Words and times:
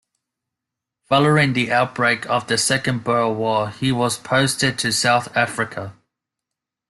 Following 1.09 1.53
the 1.53 1.71
outbreak 1.71 2.25
of 2.25 2.47
the 2.47 2.57
Second 2.57 3.03
Boer 3.03 3.31
War 3.35 3.69
he 3.69 3.91
was 3.91 4.17
posted 4.17 4.79
to 4.79 4.91
South 4.91 5.29
Africa. 5.37 5.93